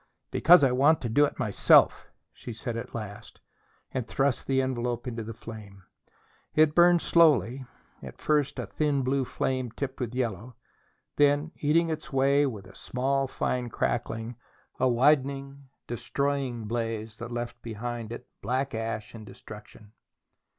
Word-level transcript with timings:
"Because 0.31 0.63
I 0.63 0.71
want 0.71 0.99
to 1.01 1.09
do 1.09 1.25
it 1.25 1.37
myself," 1.37 2.07
she 2.33 2.53
said 2.53 2.75
at 2.75 2.95
last, 2.95 3.39
and 3.93 4.07
thrust 4.07 4.47
the 4.47 4.59
envelope 4.59 5.05
into 5.05 5.23
the 5.23 5.31
flame. 5.35 5.83
It 6.55 6.73
burned 6.73 7.03
slowly, 7.03 7.67
at 8.01 8.17
first 8.17 8.57
a 8.57 8.65
thin 8.65 9.03
blue 9.03 9.25
flame 9.25 9.69
tipped 9.69 9.99
with 9.99 10.15
yellow, 10.15 10.55
then, 11.17 11.51
eating 11.57 11.89
its 11.89 12.11
way 12.11 12.47
with 12.47 12.65
a 12.65 12.73
small 12.73 13.27
fine 13.27 13.69
crackling, 13.69 14.37
a 14.79 14.87
widening, 14.89 15.69
destroying 15.85 16.65
blaze 16.65 17.19
that 17.19 17.29
left 17.31 17.61
behind 17.61 18.11
it 18.11 18.27
black 18.41 18.73
ash 18.73 19.13
and 19.13 19.23
destruction. 19.27 19.91